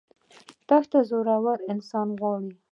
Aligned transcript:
دښته 0.67 0.99
زړور 1.09 1.59
انسان 1.71 2.07
غواړي. 2.19 2.51